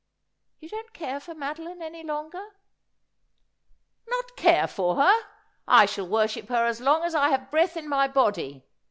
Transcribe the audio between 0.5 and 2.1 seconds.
'You don't care for Madoline any